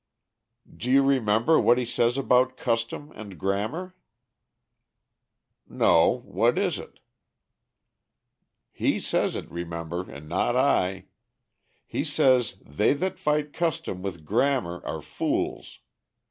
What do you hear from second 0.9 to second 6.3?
remember what he says about custom and grammar?" "No.